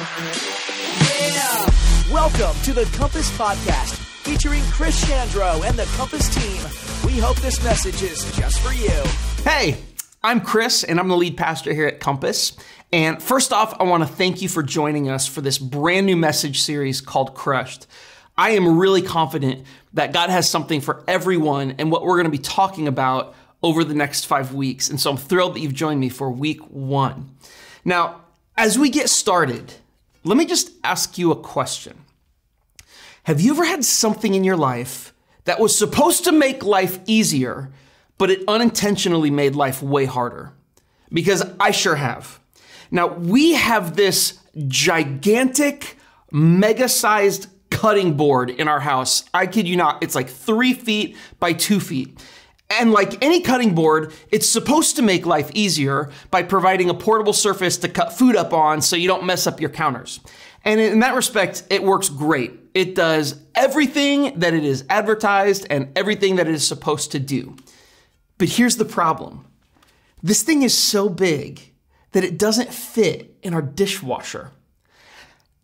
Yeah! 0.00 1.66
Welcome 2.10 2.58
to 2.62 2.72
the 2.72 2.88
Compass 2.96 3.30
Podcast 3.36 3.96
featuring 4.24 4.62
Chris 4.70 5.04
Chandro 5.04 5.62
and 5.68 5.78
the 5.78 5.84
Compass 5.96 6.34
team. 6.34 6.62
We 7.04 7.18
hope 7.18 7.36
this 7.40 7.62
message 7.62 8.02
is 8.02 8.34
just 8.34 8.60
for 8.60 8.72
you. 8.72 9.02
Hey, 9.44 9.76
I'm 10.22 10.40
Chris, 10.40 10.84
and 10.84 10.98
I'm 10.98 11.08
the 11.08 11.18
lead 11.18 11.36
pastor 11.36 11.74
here 11.74 11.86
at 11.86 12.00
Compass. 12.00 12.56
And 12.90 13.22
first 13.22 13.52
off, 13.52 13.78
I 13.78 13.82
want 13.82 14.02
to 14.02 14.08
thank 14.08 14.40
you 14.40 14.48
for 14.48 14.62
joining 14.62 15.10
us 15.10 15.26
for 15.26 15.42
this 15.42 15.58
brand 15.58 16.06
new 16.06 16.16
message 16.16 16.62
series 16.62 17.02
called 17.02 17.34
Crushed. 17.34 17.86
I 18.38 18.52
am 18.52 18.78
really 18.78 19.02
confident 19.02 19.66
that 19.92 20.14
God 20.14 20.30
has 20.30 20.48
something 20.48 20.80
for 20.80 21.04
everyone 21.08 21.74
and 21.78 21.92
what 21.92 22.04
we're 22.04 22.16
going 22.16 22.24
to 22.24 22.30
be 22.30 22.38
talking 22.38 22.88
about 22.88 23.34
over 23.62 23.84
the 23.84 23.94
next 23.94 24.24
five 24.24 24.54
weeks. 24.54 24.88
And 24.88 24.98
so 24.98 25.10
I'm 25.10 25.18
thrilled 25.18 25.56
that 25.56 25.60
you've 25.60 25.74
joined 25.74 26.00
me 26.00 26.08
for 26.08 26.30
week 26.30 26.62
one. 26.70 27.36
Now, 27.84 28.22
as 28.56 28.78
we 28.78 28.88
get 28.88 29.10
started, 29.10 29.74
let 30.24 30.36
me 30.36 30.44
just 30.44 30.70
ask 30.84 31.18
you 31.18 31.30
a 31.30 31.36
question. 31.36 32.04
Have 33.24 33.40
you 33.40 33.52
ever 33.52 33.64
had 33.64 33.84
something 33.84 34.34
in 34.34 34.44
your 34.44 34.56
life 34.56 35.12
that 35.44 35.60
was 35.60 35.76
supposed 35.76 36.24
to 36.24 36.32
make 36.32 36.64
life 36.64 36.98
easier, 37.06 37.70
but 38.18 38.30
it 38.30 38.42
unintentionally 38.48 39.30
made 39.30 39.54
life 39.54 39.82
way 39.82 40.04
harder? 40.04 40.52
Because 41.12 41.42
I 41.58 41.70
sure 41.70 41.96
have. 41.96 42.40
Now, 42.90 43.08
we 43.08 43.52
have 43.52 43.96
this 43.96 44.38
gigantic, 44.66 45.96
mega 46.30 46.88
sized 46.88 47.48
cutting 47.70 48.16
board 48.16 48.50
in 48.50 48.68
our 48.68 48.80
house. 48.80 49.24
I 49.32 49.46
kid 49.46 49.66
you 49.66 49.76
not, 49.76 50.02
it's 50.02 50.14
like 50.14 50.28
three 50.28 50.72
feet 50.72 51.16
by 51.38 51.52
two 51.52 51.80
feet. 51.80 52.18
And 52.70 52.92
like 52.92 53.22
any 53.22 53.40
cutting 53.40 53.74
board, 53.74 54.12
it's 54.30 54.48
supposed 54.48 54.94
to 54.96 55.02
make 55.02 55.26
life 55.26 55.50
easier 55.54 56.10
by 56.30 56.44
providing 56.44 56.88
a 56.88 56.94
portable 56.94 57.32
surface 57.32 57.76
to 57.78 57.88
cut 57.88 58.12
food 58.12 58.36
up 58.36 58.52
on 58.52 58.80
so 58.80 58.94
you 58.94 59.08
don't 59.08 59.24
mess 59.24 59.48
up 59.48 59.60
your 59.60 59.70
counters. 59.70 60.20
And 60.64 60.80
in 60.80 61.00
that 61.00 61.14
respect, 61.14 61.64
it 61.68 61.82
works 61.82 62.08
great. 62.08 62.52
It 62.72 62.94
does 62.94 63.40
everything 63.54 64.38
that 64.38 64.54
it 64.54 64.64
is 64.64 64.84
advertised 64.88 65.66
and 65.68 65.88
everything 65.96 66.36
that 66.36 66.46
it 66.46 66.54
is 66.54 66.66
supposed 66.66 67.10
to 67.12 67.18
do. 67.18 67.56
But 68.38 68.50
here's 68.50 68.76
the 68.76 68.84
problem 68.84 69.44
this 70.22 70.42
thing 70.42 70.62
is 70.62 70.76
so 70.76 71.08
big 71.08 71.60
that 72.12 72.24
it 72.24 72.38
doesn't 72.38 72.72
fit 72.72 73.36
in 73.42 73.54
our 73.54 73.62
dishwasher. 73.62 74.50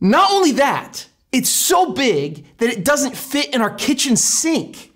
Not 0.00 0.30
only 0.30 0.52
that, 0.52 1.06
it's 1.32 1.50
so 1.50 1.92
big 1.92 2.46
that 2.58 2.70
it 2.70 2.84
doesn't 2.84 3.16
fit 3.16 3.54
in 3.54 3.60
our 3.60 3.74
kitchen 3.74 4.16
sink. 4.16 4.92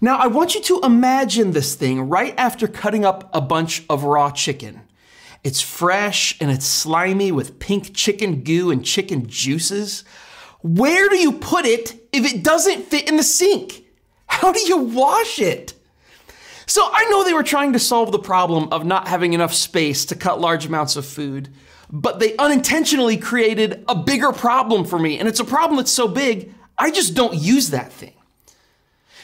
Now, 0.00 0.16
I 0.18 0.26
want 0.26 0.54
you 0.54 0.62
to 0.62 0.80
imagine 0.82 1.52
this 1.52 1.74
thing 1.74 2.08
right 2.08 2.34
after 2.38 2.66
cutting 2.66 3.04
up 3.04 3.30
a 3.32 3.40
bunch 3.40 3.84
of 3.88 4.04
raw 4.04 4.30
chicken. 4.30 4.82
It's 5.44 5.60
fresh 5.60 6.36
and 6.40 6.50
it's 6.50 6.66
slimy 6.66 7.30
with 7.30 7.58
pink 7.58 7.94
chicken 7.94 8.42
goo 8.42 8.70
and 8.70 8.84
chicken 8.84 9.28
juices. 9.28 10.04
Where 10.62 11.08
do 11.08 11.16
you 11.16 11.32
put 11.32 11.66
it 11.66 11.94
if 12.12 12.24
it 12.24 12.42
doesn't 12.42 12.86
fit 12.86 13.08
in 13.08 13.16
the 13.16 13.22
sink? 13.22 13.84
How 14.26 14.52
do 14.52 14.60
you 14.60 14.78
wash 14.78 15.38
it? 15.38 15.74
So 16.66 16.82
I 16.92 17.04
know 17.04 17.22
they 17.22 17.32
were 17.32 17.44
trying 17.44 17.74
to 17.74 17.78
solve 17.78 18.10
the 18.10 18.18
problem 18.18 18.68
of 18.72 18.84
not 18.84 19.06
having 19.06 19.34
enough 19.34 19.54
space 19.54 20.04
to 20.06 20.16
cut 20.16 20.40
large 20.40 20.66
amounts 20.66 20.96
of 20.96 21.06
food, 21.06 21.48
but 21.88 22.18
they 22.18 22.36
unintentionally 22.36 23.16
created 23.16 23.84
a 23.88 23.94
bigger 23.94 24.32
problem 24.32 24.84
for 24.84 24.98
me. 24.98 25.20
And 25.20 25.28
it's 25.28 25.38
a 25.38 25.44
problem 25.44 25.76
that's 25.76 25.92
so 25.92 26.08
big, 26.08 26.52
I 26.76 26.90
just 26.90 27.14
don't 27.14 27.34
use 27.34 27.70
that 27.70 27.92
thing. 27.92 28.15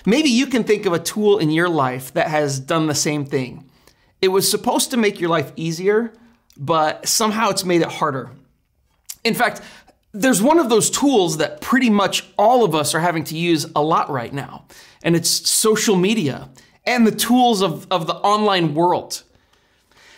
Maybe 0.04 0.28
you 0.28 0.46
can 0.46 0.64
think 0.64 0.86
of 0.86 0.92
a 0.92 0.98
tool 0.98 1.38
in 1.38 1.50
your 1.50 1.68
life 1.68 2.12
that 2.14 2.28
has 2.28 2.58
done 2.58 2.86
the 2.86 2.94
same 2.94 3.24
thing. 3.24 3.70
It 4.20 4.28
was 4.28 4.50
supposed 4.50 4.90
to 4.90 4.96
make 4.96 5.20
your 5.20 5.30
life 5.30 5.52
easier, 5.56 6.12
but 6.56 7.06
somehow 7.06 7.50
it's 7.50 7.64
made 7.64 7.82
it 7.82 7.88
harder. 7.88 8.30
In 9.24 9.34
fact, 9.34 9.60
there's 10.12 10.42
one 10.42 10.58
of 10.58 10.68
those 10.68 10.90
tools 10.90 11.38
that 11.38 11.60
pretty 11.60 11.88
much 11.88 12.24
all 12.36 12.64
of 12.64 12.74
us 12.74 12.94
are 12.94 13.00
having 13.00 13.24
to 13.24 13.36
use 13.36 13.66
a 13.74 13.82
lot 13.82 14.10
right 14.10 14.32
now, 14.32 14.66
and 15.02 15.16
it's 15.16 15.30
social 15.30 15.96
media 15.96 16.50
and 16.84 17.06
the 17.06 17.14
tools 17.14 17.62
of, 17.62 17.86
of 17.90 18.06
the 18.06 18.14
online 18.14 18.74
world. 18.74 19.22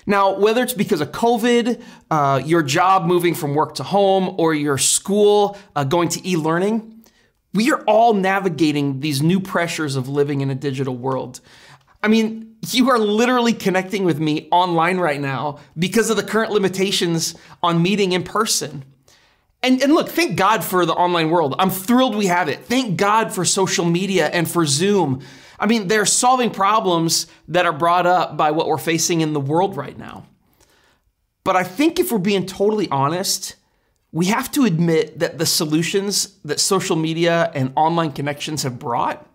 Now, 0.06 0.38
whether 0.38 0.62
it's 0.62 0.72
because 0.72 1.00
of 1.00 1.12
COVID, 1.12 1.82
uh, 2.10 2.42
your 2.44 2.62
job 2.62 3.06
moving 3.06 3.34
from 3.34 3.54
work 3.54 3.74
to 3.76 3.82
home, 3.82 4.34
or 4.38 4.54
your 4.54 4.76
school 4.78 5.56
uh, 5.76 5.84
going 5.84 6.08
to 6.10 6.28
e 6.28 6.36
learning, 6.36 6.93
we 7.54 7.70
are 7.70 7.82
all 7.84 8.12
navigating 8.12 9.00
these 9.00 9.22
new 9.22 9.40
pressures 9.40 9.96
of 9.96 10.08
living 10.08 10.40
in 10.40 10.50
a 10.50 10.54
digital 10.54 10.96
world. 10.96 11.40
I 12.02 12.08
mean, 12.08 12.56
you 12.70 12.90
are 12.90 12.98
literally 12.98 13.52
connecting 13.52 14.04
with 14.04 14.18
me 14.18 14.48
online 14.50 14.98
right 14.98 15.20
now 15.20 15.60
because 15.78 16.10
of 16.10 16.16
the 16.16 16.22
current 16.22 16.52
limitations 16.52 17.34
on 17.62 17.82
meeting 17.82 18.12
in 18.12 18.24
person. 18.24 18.84
And, 19.62 19.82
and 19.82 19.94
look, 19.94 20.10
thank 20.10 20.36
God 20.36 20.62
for 20.62 20.84
the 20.84 20.92
online 20.92 21.30
world. 21.30 21.54
I'm 21.58 21.70
thrilled 21.70 22.14
we 22.14 22.26
have 22.26 22.48
it. 22.48 22.64
Thank 22.66 22.98
God 22.98 23.32
for 23.32 23.44
social 23.44 23.86
media 23.86 24.28
and 24.28 24.50
for 24.50 24.66
Zoom. 24.66 25.22
I 25.58 25.66
mean, 25.66 25.88
they're 25.88 26.04
solving 26.04 26.50
problems 26.50 27.26
that 27.48 27.64
are 27.64 27.72
brought 27.72 28.06
up 28.06 28.36
by 28.36 28.50
what 28.50 28.66
we're 28.66 28.76
facing 28.76 29.22
in 29.22 29.32
the 29.32 29.40
world 29.40 29.76
right 29.76 29.96
now. 29.96 30.26
But 31.44 31.56
I 31.56 31.62
think 31.62 31.98
if 31.98 32.12
we're 32.12 32.18
being 32.18 32.44
totally 32.44 32.88
honest, 32.90 33.54
we 34.14 34.26
have 34.26 34.48
to 34.52 34.64
admit 34.64 35.18
that 35.18 35.38
the 35.38 35.44
solutions 35.44 36.38
that 36.44 36.60
social 36.60 36.94
media 36.94 37.50
and 37.52 37.72
online 37.74 38.12
connections 38.12 38.62
have 38.62 38.78
brought, 38.78 39.26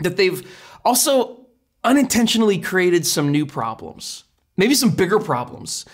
that 0.00 0.16
they've 0.16 0.44
also 0.84 1.46
unintentionally 1.84 2.58
created 2.58 3.06
some 3.06 3.30
new 3.30 3.46
problems, 3.46 4.24
maybe 4.56 4.74
some 4.74 4.90
bigger 4.90 5.20
problems. 5.20 5.84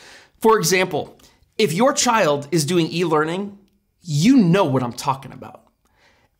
For 0.41 0.57
example, 0.57 1.19
if 1.59 1.75
your 1.75 1.93
child 1.93 2.49
is 2.51 2.65
doing 2.65 2.91
e 2.91 3.05
learning, 3.05 3.59
you 4.01 4.39
know 4.39 4.65
what 4.65 4.83
I'm 4.83 4.95
talking 4.95 5.33
about. 5.33 5.69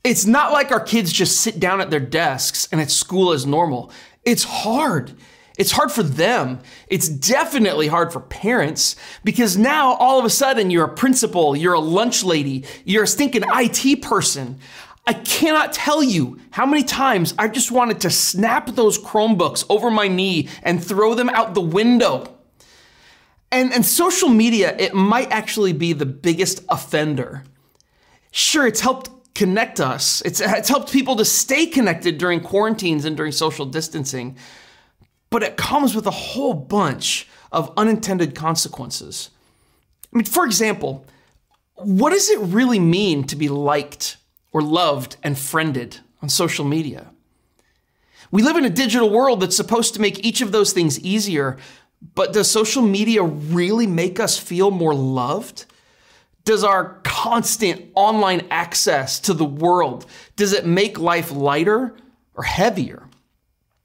It's 0.03 0.25
not 0.25 0.53
like 0.53 0.73
our 0.73 0.81
kids 0.81 1.13
just 1.13 1.39
sit 1.43 1.61
down 1.61 1.83
at 1.83 1.91
their 1.91 2.01
desks 2.01 2.67
and 2.73 2.81
it's 2.81 2.95
school 2.95 3.31
as 3.31 3.45
normal. 3.45 3.93
It's 4.25 4.45
hard. 4.45 5.13
It's 5.57 5.71
hard 5.71 5.93
for 5.93 6.03
them. 6.03 6.61
It's 6.89 7.09
definitely 7.09 7.87
hard 7.87 8.13
for 8.13 8.21
parents 8.21 8.97
because 9.23 9.57
now 9.57 9.95
all 9.95 10.19
of 10.19 10.25
a 10.25 10.31
sudden 10.31 10.71
you're 10.71 10.87
a 10.87 10.95
principal, 10.95 11.55
you're 11.55 11.75
a 11.75 11.81
lunch 11.81 12.25
lady, 12.25 12.65
you're 12.85 13.05
a 13.05 13.09
stinking 13.09 13.45
IT 13.47 14.03
person. 14.03 14.59
I 15.07 15.13
cannot 15.13 15.73
tell 15.73 16.03
you 16.03 16.41
how 16.51 16.67
many 16.67 16.83
times 16.83 17.35
I 17.39 17.49
just 17.49 17.71
wanted 17.71 18.01
to 18.01 18.11
snap 18.11 18.71
those 18.71 18.99
Chromebooks 18.99 19.65
over 19.69 19.91
my 19.91 20.09
knee 20.09 20.49
and 20.63 20.83
throw 20.83 21.15
them 21.15 21.29
out 21.29 21.55
the 21.55 21.61
window. 21.61 22.35
And, 23.53 23.73
and 23.73 23.87
social 23.87 24.31
media, 24.31 24.75
it 24.77 24.95
might 24.95 25.31
actually 25.31 25.73
be 25.73 25.93
the 25.93 26.07
biggest 26.07 26.65
offender. 26.69 27.45
Sure, 28.33 28.67
it's 28.67 28.81
helped 28.81 29.11
connect 29.35 29.79
us, 29.79 30.23
it's, 30.23 30.41
it's 30.41 30.69
helped 30.69 30.93
people 30.93 31.17
to 31.17 31.25
stay 31.25 31.67
connected 31.67 32.19
during 32.19 32.41
quarantines 32.41 33.05
and 33.05 33.17
during 33.17 33.33
social 33.33 33.67
distancing 33.67 34.37
but 35.35 35.43
it 35.43 35.57
comes 35.57 35.97
with 35.97 36.07
a 36.07 36.13
whole 36.13 36.55
bunch 36.55 37.27
of 37.51 37.73
unintended 37.77 38.37
consequences. 38.37 39.31
I 40.13 40.19
mean, 40.19 40.27
for 40.27 40.47
example, 40.47 41.05
what 41.75 42.11
does 42.11 42.31
it 42.31 42.39
really 42.39 42.79
mean 42.79 43.25
to 43.25 43.35
be 43.35 43.49
liked 43.49 44.17
or 44.53 44.63
loved 44.63 45.17
and 45.25 45.37
friended 45.37 45.99
on 46.23 46.29
social 46.29 46.65
media? 46.65 47.11
We 48.31 48.45
live 48.45 48.57
in 48.57 48.65
a 48.65 48.71
digital 48.71 49.11
world 49.11 49.41
that's 49.41 49.57
supposed 49.57 49.95
to 49.95 50.01
make 50.01 50.25
each 50.25 50.41
of 50.41 50.53
those 50.53 50.73
things 50.73 51.01
easier, 51.01 51.59
but 52.15 52.33
does 52.33 52.49
social 52.49 52.83
media 52.83 53.25
really 53.25 53.89
make 53.89 54.21
us 54.21 54.39
feel 54.39 54.71
more 54.71 54.95
loved? 54.95 55.65
Does 56.45 56.63
our 56.63 57.01
constant 57.03 57.87
online 57.97 58.47
access 58.53 59.19
to 59.19 59.35
the 59.35 59.45
world 59.45 60.07
does 60.37 60.53
it 60.53 60.65
make 60.65 61.01
life 61.01 61.33
lighter 61.33 61.97
or 62.37 62.45
heavier? 62.45 63.04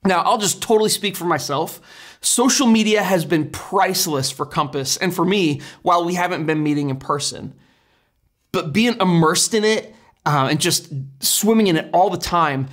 Now, 0.04 0.22
I'll 0.22 0.38
just 0.38 0.62
totally 0.62 0.90
speak 0.90 1.16
for 1.16 1.26
myself. 1.26 1.82
Social 2.22 2.68
media 2.68 3.04
has 3.04 3.26
been 3.26 3.50
priceless 3.50 4.32
for 4.32 4.46
Compass 4.46 4.98
and 4.98 5.14
for 5.14 5.26
me 5.26 5.62
while 5.82 6.06
we 6.06 6.16
haven't 6.16 6.46
been 6.46 6.64
meeting 6.64 6.90
in 6.90 6.98
person. 6.98 7.54
But 8.52 8.73
being 8.73 8.96
immersed 9.00 9.53
in 9.53 9.64
it 9.64 9.94
uh, 10.26 10.47
and 10.50 10.59
just 10.59 10.91
swimming 11.20 11.68
in 11.68 11.78
it 11.78 11.90
all 11.94 12.09
the 12.09 12.18
time, 12.18 12.70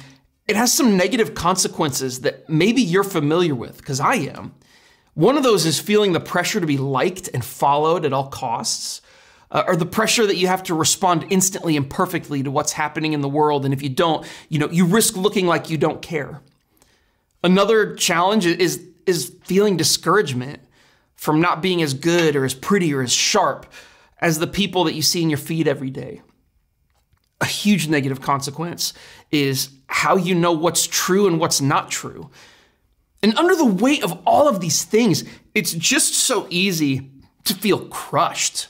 it 0.47 0.55
has 0.55 0.73
some 0.73 0.97
negative 0.97 1.35
consequences 1.35 2.21
that 2.21 2.49
maybe 2.49 2.81
you're 2.81 3.03
familiar 3.03 3.55
with, 3.55 3.79
because 3.79 3.99
I 3.99 4.15
am. 4.15 4.55
One 5.15 5.37
of 5.37 5.43
those 5.43 5.67
is 5.67 5.81
feeling 5.81 6.13
the 6.13 6.21
pressure 6.21 6.61
to 6.61 6.67
be 6.67 6.77
liked 6.77 7.29
and 7.35 7.45
followed 7.45 8.05
at 8.05 8.13
all 8.13 8.29
costs, 8.29 9.01
uh, 9.51 9.65
or 9.67 9.75
the 9.75 9.87
pressure 9.87 10.27
that 10.27 10.37
you 10.37 10.47
have 10.47 10.63
to 10.65 10.75
respond 10.75 11.27
instantly 11.31 11.77
and 11.77 11.91
perfectly 11.91 12.43
to 12.45 12.51
what's 12.51 12.73
happening 12.73 13.13
in 13.13 13.21
the 13.21 13.29
world. 13.29 13.65
And 13.65 13.75
if 13.75 13.83
you 13.83 13.89
don't, 13.89 14.25
you 14.49 14.59
know, 14.61 14.71
you 14.71 14.87
risk 14.87 15.17
looking 15.17 15.47
like 15.47 15.69
you 15.69 15.77
don't 15.77 16.01
care. 16.01 16.41
Another 17.47 17.95
challenge 17.95 18.45
is, 18.45 18.85
is 19.07 19.33
feeling 19.45 19.77
discouragement 19.77 20.59
from 21.15 21.41
not 21.41 21.63
being 21.63 21.81
as 21.81 21.95
good 21.95 22.35
or 22.35 22.45
as 22.45 22.55
pretty 22.55 22.93
or 22.93 23.03
as 23.03 23.13
sharp 23.13 23.73
as 24.21 24.41
the 24.41 24.49
people 24.49 24.83
that 24.83 24.95
you 24.95 25.03
see 25.03 25.23
in 25.23 25.31
your 25.31 25.39
feed 25.39 25.69
every 25.69 25.89
day. 25.89 26.23
A 27.41 27.45
huge 27.45 27.87
negative 27.87 28.21
consequence 28.21 28.95
is 29.31 29.71
how 29.87 30.17
you 30.17 30.35
know 30.35 30.51
what's 30.51 30.89
true 30.89 31.29
and 31.29 31.39
what's 31.39 31.61
not 31.61 31.89
true. 31.89 32.31
And 33.23 33.39
under 33.39 33.55
the 33.55 33.65
weight 33.65 34.03
of 34.03 34.21
all 34.27 34.49
of 34.49 34.61
these 34.61 34.83
things, 34.83 35.23
it's 35.55 35.73
just 35.73 36.15
so 36.15 36.49
easy 36.51 37.13
to 37.45 37.55
feel 37.55 37.87
crushed. 37.87 38.67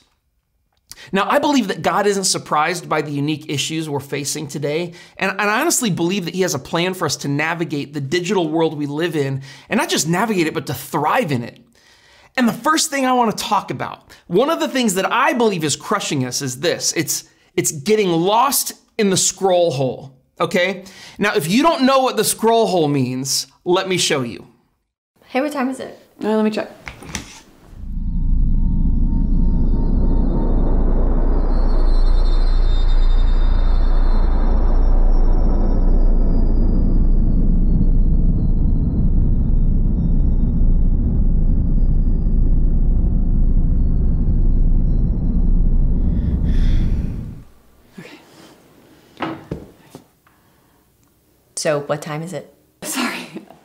Now, 1.12 1.28
I 1.28 1.38
believe 1.38 1.68
that 1.68 1.82
God 1.82 2.06
isn't 2.06 2.24
surprised 2.24 2.88
by 2.88 3.02
the 3.02 3.10
unique 3.10 3.48
issues 3.48 3.88
we're 3.88 4.00
facing 4.00 4.48
today, 4.48 4.92
and, 5.16 5.30
and 5.30 5.40
I 5.40 5.60
honestly 5.60 5.90
believe 5.90 6.24
that 6.24 6.34
He 6.34 6.42
has 6.42 6.54
a 6.54 6.58
plan 6.58 6.94
for 6.94 7.04
us 7.04 7.16
to 7.18 7.28
navigate 7.28 7.92
the 7.92 8.00
digital 8.00 8.48
world 8.48 8.76
we 8.76 8.86
live 8.86 9.16
in, 9.16 9.42
and 9.68 9.78
not 9.78 9.88
just 9.88 10.08
navigate 10.08 10.46
it, 10.46 10.54
but 10.54 10.66
to 10.66 10.74
thrive 10.74 11.32
in 11.32 11.42
it. 11.42 11.60
And 12.36 12.46
the 12.46 12.52
first 12.52 12.90
thing 12.90 13.06
I 13.06 13.12
want 13.12 13.36
to 13.36 13.44
talk 13.44 13.70
about, 13.70 14.12
one 14.26 14.50
of 14.50 14.60
the 14.60 14.68
things 14.68 14.94
that 14.94 15.10
I 15.10 15.32
believe 15.32 15.64
is 15.64 15.74
crushing 15.74 16.24
us 16.24 16.42
is 16.42 16.60
this 16.60 16.92
it's, 16.92 17.28
it's 17.54 17.72
getting 17.72 18.10
lost 18.10 18.72
in 18.98 19.10
the 19.10 19.16
scroll 19.16 19.70
hole. 19.70 20.16
Okay? 20.38 20.84
Now, 21.18 21.34
if 21.34 21.48
you 21.48 21.62
don't 21.62 21.84
know 21.84 22.00
what 22.00 22.16
the 22.16 22.24
scroll 22.24 22.66
hole 22.66 22.88
means, 22.88 23.46
let 23.64 23.88
me 23.88 23.96
show 23.96 24.22
you. 24.22 24.46
Hey, 25.24 25.40
what 25.40 25.52
time 25.52 25.70
is 25.70 25.80
it? 25.80 25.98
Uh, 26.22 26.36
let 26.36 26.44
me 26.44 26.50
check. 26.50 26.70
So, 51.66 51.80
what 51.80 52.00
time 52.00 52.22
is 52.22 52.32
it? 52.32 52.54
Sorry. 52.82 53.26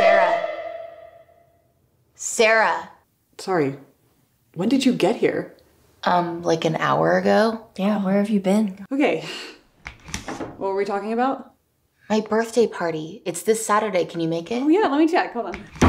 Sarah. 0.00 0.48
Sarah. 2.16 2.90
Sorry. 3.38 3.78
When 4.54 4.68
did 4.68 4.84
you 4.84 4.92
get 4.92 5.14
here? 5.14 5.54
Um, 6.06 6.42
like 6.42 6.64
an 6.64 6.76
hour 6.76 7.16
ago? 7.18 7.66
Yeah, 7.76 8.04
where 8.04 8.18
have 8.18 8.28
you 8.28 8.40
been? 8.40 8.84
Okay. 8.92 9.24
What 10.58 10.68
were 10.68 10.76
we 10.76 10.84
talking 10.84 11.12
about? 11.12 11.52
My 12.10 12.20
birthday 12.20 12.66
party. 12.66 13.22
It's 13.24 13.42
this 13.42 13.64
Saturday. 13.64 14.04
Can 14.04 14.20
you 14.20 14.28
make 14.28 14.50
it? 14.50 14.62
Oh 14.62 14.68
yeah, 14.68 14.88
let 14.88 14.98
me 14.98 15.08
check. 15.08 15.32
Hold 15.32 15.46
on. 15.46 15.83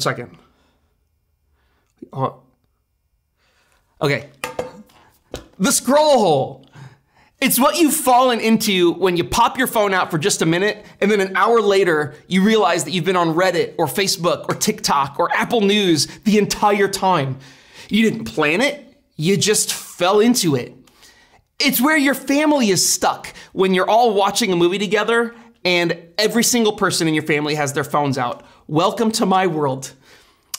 One 0.00 0.16
second. 0.16 0.38
Okay. 4.00 4.30
The 5.58 5.70
scroll 5.70 6.18
hole. 6.18 6.66
It's 7.42 7.60
what 7.60 7.76
you've 7.76 7.92
fallen 7.92 8.40
into 8.40 8.94
when 8.94 9.18
you 9.18 9.24
pop 9.24 9.58
your 9.58 9.66
phone 9.66 9.92
out 9.92 10.10
for 10.10 10.16
just 10.16 10.40
a 10.40 10.46
minute 10.46 10.86
and 11.02 11.10
then 11.10 11.20
an 11.20 11.36
hour 11.36 11.60
later 11.60 12.14
you 12.28 12.42
realize 12.42 12.84
that 12.84 12.92
you've 12.92 13.04
been 13.04 13.14
on 13.14 13.34
Reddit 13.34 13.74
or 13.76 13.84
Facebook 13.84 14.46
or 14.48 14.54
TikTok 14.54 15.16
or 15.18 15.30
Apple 15.36 15.60
News 15.60 16.06
the 16.24 16.38
entire 16.38 16.88
time. 16.88 17.38
You 17.90 18.08
didn't 18.08 18.24
plan 18.24 18.62
it, 18.62 19.02
you 19.16 19.36
just 19.36 19.70
fell 19.70 20.20
into 20.20 20.56
it. 20.56 20.74
It's 21.58 21.78
where 21.78 21.98
your 21.98 22.14
family 22.14 22.70
is 22.70 22.88
stuck 22.88 23.34
when 23.52 23.74
you're 23.74 23.88
all 23.88 24.14
watching 24.14 24.50
a 24.50 24.56
movie 24.56 24.78
together 24.78 25.34
and 25.62 25.94
every 26.16 26.42
single 26.42 26.72
person 26.72 27.06
in 27.06 27.12
your 27.12 27.24
family 27.24 27.54
has 27.54 27.74
their 27.74 27.84
phones 27.84 28.16
out. 28.16 28.46
Welcome 28.70 29.10
to 29.14 29.26
my 29.26 29.48
world. 29.48 29.92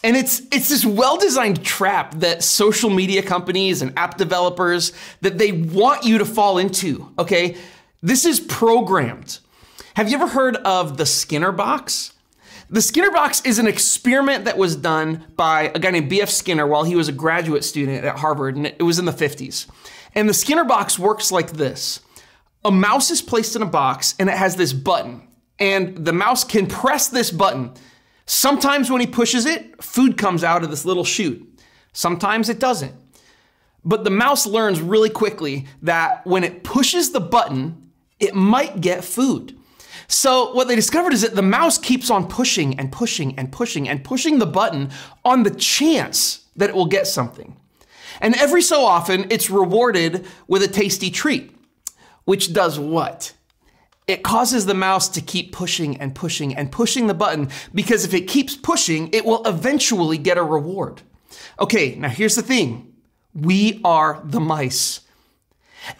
And 0.03 0.17
it's 0.17 0.41
it's 0.51 0.67
this 0.67 0.83
well-designed 0.83 1.63
trap 1.63 2.13
that 2.15 2.43
social 2.43 2.89
media 2.89 3.23
companies 3.23 3.81
and 3.81 3.97
app 3.97 4.17
developers 4.17 4.91
that 5.21 5.37
they 5.37 5.53
want 5.53 6.03
you 6.03 6.17
to 6.17 6.25
fall 6.25 6.57
into, 6.57 7.09
okay? 7.17 7.55
This 8.01 8.25
is 8.25 8.41
programmed. 8.41 9.39
Have 9.93 10.09
you 10.09 10.17
ever 10.17 10.27
heard 10.27 10.57
of 10.57 10.97
the 10.97 11.05
Skinner 11.05 11.53
box? 11.53 12.11
The 12.69 12.81
Skinner 12.81 13.11
box 13.11 13.45
is 13.45 13.59
an 13.59 13.67
experiment 13.67 14.43
that 14.43 14.57
was 14.57 14.75
done 14.75 15.27
by 15.37 15.71
a 15.73 15.79
guy 15.79 15.91
named 15.91 16.09
B.F. 16.09 16.29
Skinner 16.29 16.67
while 16.67 16.83
he 16.83 16.97
was 16.97 17.07
a 17.07 17.13
graduate 17.13 17.63
student 17.63 18.03
at 18.03 18.17
Harvard, 18.17 18.57
and 18.57 18.65
it 18.65 18.83
was 18.83 18.99
in 18.99 19.05
the 19.05 19.13
50s. 19.13 19.67
And 20.13 20.27
the 20.27 20.33
Skinner 20.33 20.65
box 20.65 20.99
works 20.99 21.31
like 21.31 21.53
this 21.53 22.01
a 22.65 22.71
mouse 22.71 23.09
is 23.09 23.21
placed 23.21 23.55
in 23.55 23.61
a 23.61 23.65
box, 23.65 24.15
and 24.19 24.27
it 24.27 24.35
has 24.35 24.57
this 24.57 24.73
button, 24.73 25.25
and 25.59 25.95
the 26.05 26.11
mouse 26.11 26.43
can 26.43 26.67
press 26.67 27.07
this 27.07 27.31
button. 27.31 27.71
Sometimes 28.25 28.89
when 28.89 29.01
he 29.01 29.07
pushes 29.07 29.45
it, 29.45 29.83
food 29.83 30.17
comes 30.17 30.43
out 30.43 30.63
of 30.63 30.69
this 30.69 30.85
little 30.85 31.03
chute. 31.03 31.47
Sometimes 31.93 32.49
it 32.49 32.59
doesn't. 32.59 32.93
But 33.83 34.03
the 34.03 34.09
mouse 34.09 34.45
learns 34.45 34.79
really 34.79 35.09
quickly 35.09 35.67
that 35.81 36.25
when 36.25 36.43
it 36.43 36.63
pushes 36.63 37.11
the 37.11 37.19
button, 37.19 37.91
it 38.19 38.35
might 38.35 38.81
get 38.81 39.03
food. 39.03 39.57
So 40.07 40.53
what 40.53 40.67
they 40.67 40.75
discovered 40.75 41.13
is 41.13 41.21
that 41.21 41.35
the 41.35 41.41
mouse 41.41 41.77
keeps 41.77 42.09
on 42.09 42.27
pushing 42.27 42.77
and 42.79 42.91
pushing 42.91 43.37
and 43.39 43.51
pushing 43.51 43.89
and 43.89 44.03
pushing 44.03 44.39
the 44.39 44.45
button 44.45 44.91
on 45.25 45.43
the 45.43 45.51
chance 45.51 46.45
that 46.55 46.69
it 46.69 46.75
will 46.75 46.85
get 46.85 47.07
something. 47.07 47.55
And 48.19 48.35
every 48.35 48.61
so 48.61 48.85
often, 48.85 49.25
it's 49.31 49.49
rewarded 49.49 50.25
with 50.47 50.63
a 50.63 50.67
tasty 50.67 51.09
treat, 51.09 51.55
which 52.25 52.53
does 52.53 52.77
what? 52.77 53.33
It 54.07 54.23
causes 54.23 54.65
the 54.65 54.73
mouse 54.73 55.07
to 55.09 55.21
keep 55.21 55.53
pushing 55.53 55.97
and 55.97 56.13
pushing 56.13 56.55
and 56.55 56.71
pushing 56.71 57.07
the 57.07 57.13
button 57.13 57.49
because 57.73 58.03
if 58.03 58.13
it 58.13 58.27
keeps 58.27 58.55
pushing, 58.55 59.09
it 59.13 59.25
will 59.25 59.45
eventually 59.45 60.17
get 60.17 60.37
a 60.37 60.43
reward. 60.43 61.01
Okay, 61.59 61.95
now 61.95 62.09
here's 62.09 62.35
the 62.35 62.41
thing 62.41 62.93
we 63.33 63.79
are 63.83 64.21
the 64.25 64.39
mice. 64.39 65.01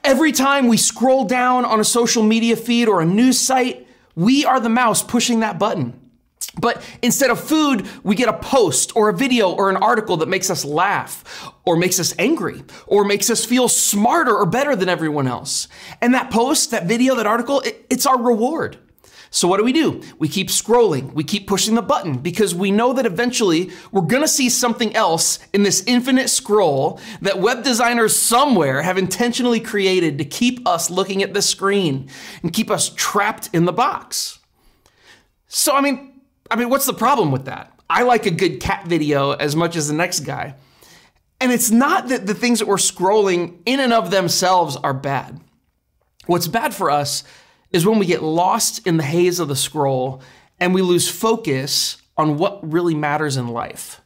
Every 0.04 0.32
time 0.32 0.68
we 0.68 0.78
scroll 0.78 1.26
down 1.26 1.66
on 1.66 1.80
a 1.80 1.84
social 1.84 2.24
media 2.24 2.56
feed 2.56 2.88
or 2.88 3.02
a 3.02 3.06
news 3.06 3.40
site, 3.40 3.88
we 4.16 4.46
are 4.46 4.60
the 4.60 4.70
mouse 4.70 5.02
pushing 5.02 5.40
that 5.40 5.58
button. 5.58 6.01
But 6.60 6.84
instead 7.02 7.30
of 7.30 7.40
food, 7.40 7.88
we 8.04 8.16
get 8.16 8.28
a 8.28 8.34
post 8.34 8.96
or 8.96 9.10
a 9.10 9.14
video 9.14 9.52
or 9.52 9.70
an 9.70 9.78
article 9.78 10.18
that 10.18 10.28
makes 10.28 10.50
us 10.50 10.66
laugh 10.66 11.54
or 11.66 11.78
makes 11.78 12.00
us 12.00 12.14
angry 12.20 12.64
or 12.88 13.06
makes 13.06 13.30
us 13.30 13.46
feel 13.46 13.70
smarter 13.70 14.36
or 14.36 14.46
better 14.46 14.76
than 14.76 14.90
everyone 14.90 15.28
else. 15.28 15.70
And 16.02 16.14
that 16.14 16.30
post, 16.30 16.72
that 16.72 16.88
video, 16.88 17.16
that 17.16 17.28
article, 17.28 17.62
it, 17.62 17.86
it's 17.90 18.06
our 18.06 18.22
reward. 18.22 18.78
So 19.34 19.48
what 19.48 19.60
do 19.60 19.64
we 19.64 19.72
do? 19.72 20.02
We 20.20 20.28
keep 20.28 20.50
scrolling, 20.50 21.14
we 21.14 21.24
keep 21.24 21.48
pushing 21.48 21.76
the 21.76 21.82
button 21.82 22.18
because 22.18 22.54
we 22.54 22.70
know 22.70 22.92
that 22.92 23.06
eventually 23.06 23.72
we're 23.94 24.02
gonna 24.02 24.28
see 24.28 24.50
something 24.50 24.94
else 24.94 25.40
in 25.54 25.64
this 25.64 25.86
infinite 25.88 26.30
scroll 26.30 27.00
that 27.22 27.40
web 27.40 27.64
designers 27.64 28.14
somewhere 28.14 28.82
have 28.82 28.98
intentionally 28.98 29.62
created 29.62 30.18
to 30.18 30.26
keep 30.26 30.68
us 30.68 30.90
looking 30.90 31.24
at 31.24 31.34
the 31.34 31.42
screen 31.42 32.10
and 32.44 32.52
keep 32.52 32.70
us 32.70 32.90
trapped 32.90 33.50
in 33.54 33.64
the 33.64 33.72
box. 33.72 34.40
So, 35.48 35.74
I 35.74 35.80
mean, 35.80 36.11
I 36.52 36.58
mean, 36.58 36.70
what's 36.70 36.86
the 36.86 36.94
problem 36.94 37.32
with 37.32 37.46
that? 37.46 37.72
I 37.90 38.04
like 38.04 38.26
a 38.26 38.32
good 38.32 38.60
cat 38.60 38.86
video 38.86 39.32
as 39.32 39.56
much 39.56 39.78
as 39.78 39.88
the 39.88 39.94
next 39.94 40.22
guy. 40.22 40.56
And 41.40 41.52
it's 41.52 41.72
not 41.72 42.10
that 42.10 42.28
the 42.28 42.36
things 42.36 42.60
that 42.60 42.68
we're 42.68 42.76
scrolling 42.76 43.60
in 43.66 43.80
and 43.80 43.94
of 43.94 44.12
themselves 44.12 44.76
are 44.76 44.94
bad. 44.94 45.40
What's 46.26 46.48
bad 46.48 46.76
for 46.76 46.92
us 46.92 47.24
is 47.72 47.86
when 47.86 48.00
we 48.00 48.06
get 48.06 48.22
lost 48.22 48.86
in 48.86 48.98
the 48.98 49.04
haze 49.04 49.40
of 49.40 49.48
the 49.48 49.56
scroll 49.56 50.22
and 50.60 50.76
we 50.76 50.82
lose 50.82 51.10
focus 51.10 51.98
on 52.18 52.38
what 52.38 52.70
really 52.70 52.94
matters 52.94 53.38
in 53.38 53.48
life. 53.48 54.02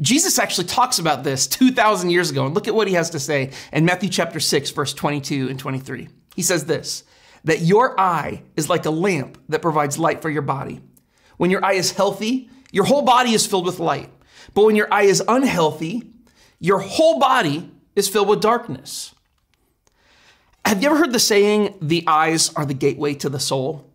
Jesus 0.00 0.38
actually 0.38 0.66
talks 0.66 0.98
about 0.98 1.24
this 1.24 1.46
2,000 1.46 2.10
years 2.10 2.30
ago, 2.30 2.46
and 2.46 2.54
look 2.54 2.68
at 2.68 2.74
what 2.74 2.88
he 2.88 2.94
has 2.94 3.10
to 3.10 3.20
say 3.20 3.52
in 3.72 3.84
Matthew 3.84 4.10
chapter 4.10 4.40
6, 4.40 4.70
verse 4.70 4.92
22 4.92 5.48
and 5.48 5.58
23. 5.58 6.08
He 6.34 6.42
says 6.42 6.64
this 6.66 7.04
that 7.44 7.60
your 7.60 7.98
eye 7.98 8.42
is 8.56 8.68
like 8.68 8.84
a 8.86 8.90
lamp 8.90 9.38
that 9.48 9.62
provides 9.62 10.00
light 10.00 10.20
for 10.20 10.28
your 10.28 10.42
body. 10.42 10.80
When 11.36 11.50
your 11.50 11.64
eye 11.64 11.74
is 11.74 11.92
healthy, 11.92 12.50
your 12.72 12.84
whole 12.84 13.02
body 13.02 13.32
is 13.32 13.46
filled 13.46 13.66
with 13.66 13.78
light. 13.78 14.10
But 14.54 14.64
when 14.64 14.76
your 14.76 14.92
eye 14.92 15.02
is 15.02 15.22
unhealthy, 15.26 16.10
your 16.58 16.78
whole 16.78 17.18
body 17.18 17.70
is 17.94 18.08
filled 18.08 18.28
with 18.28 18.40
darkness. 18.40 19.14
Have 20.64 20.82
you 20.82 20.88
ever 20.88 20.98
heard 20.98 21.12
the 21.12 21.20
saying, 21.20 21.76
the 21.80 22.04
eyes 22.06 22.52
are 22.54 22.66
the 22.66 22.74
gateway 22.74 23.14
to 23.14 23.28
the 23.28 23.38
soul? 23.38 23.92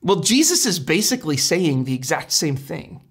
Well, 0.00 0.20
Jesus 0.20 0.64
is 0.64 0.78
basically 0.78 1.36
saying 1.36 1.84
the 1.84 1.94
exact 1.94 2.30
same 2.30 2.56
thing. 2.56 3.02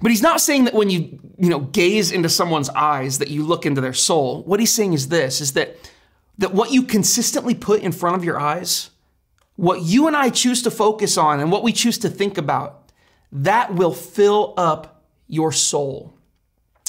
But 0.00 0.10
he's 0.10 0.22
not 0.22 0.40
saying 0.40 0.64
that 0.64 0.74
when 0.74 0.90
you, 0.90 1.18
you 1.38 1.48
know, 1.48 1.60
gaze 1.60 2.12
into 2.12 2.28
someone's 2.28 2.68
eyes 2.70 3.18
that 3.18 3.28
you 3.28 3.44
look 3.44 3.66
into 3.66 3.80
their 3.80 3.92
soul. 3.92 4.42
What 4.44 4.60
he's 4.60 4.72
saying 4.72 4.92
is 4.92 5.08
this 5.08 5.40
is 5.40 5.52
that 5.54 5.76
that 6.38 6.52
what 6.52 6.70
you 6.70 6.82
consistently 6.82 7.54
put 7.54 7.80
in 7.80 7.92
front 7.92 8.16
of 8.16 8.24
your 8.24 8.38
eyes, 8.38 8.90
what 9.56 9.82
you 9.82 10.06
and 10.06 10.16
I 10.16 10.28
choose 10.28 10.62
to 10.62 10.70
focus 10.70 11.16
on 11.16 11.40
and 11.40 11.50
what 11.50 11.62
we 11.62 11.72
choose 11.72 11.98
to 11.98 12.08
think 12.08 12.38
about, 12.38 12.92
that 13.32 13.74
will 13.74 13.92
fill 13.92 14.54
up 14.56 15.02
your 15.26 15.50
soul. 15.52 16.14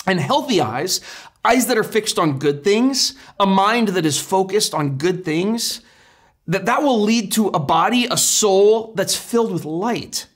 And 0.05 0.19
healthy 0.19 0.61
eyes, 0.61 1.01
eyes 1.43 1.67
that 1.67 1.77
are 1.77 1.83
fixed 1.83 2.19
on 2.19 2.39
good 2.39 2.63
things, 2.63 3.15
a 3.39 3.45
mind 3.45 3.89
that 3.89 4.05
is 4.05 4.19
focused 4.19 4.73
on 4.73 4.97
good 4.97 5.25
things, 5.25 5.81
that 6.45 6.65
that 6.65 6.83
will 6.83 7.01
lead 7.01 7.31
to 7.33 7.47
a 7.47 7.59
body, 7.59 8.05
a 8.09 8.17
soul 8.17 8.93
that's 8.95 9.15
filled 9.15 9.51
with 9.51 9.65
light. 9.65 10.27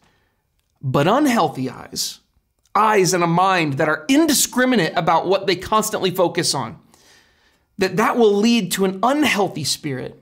But 0.81 1.07
unhealthy 1.07 1.69
eyes, 1.69 2.19
eyes 2.75 3.13
and 3.13 3.23
a 3.23 3.27
mind 3.27 3.73
that 3.73 3.87
are 3.87 4.05
indiscriminate 4.09 4.93
about 4.95 5.27
what 5.27 5.47
they 5.47 5.55
constantly 5.55 6.11
focus 6.11 6.53
on, 6.53 6.79
that 7.77 7.97
that 7.97 8.17
will 8.17 8.33
lead 8.33 8.71
to 8.73 8.85
an 8.85 8.99
unhealthy 9.03 9.63
spirit. 9.63 10.20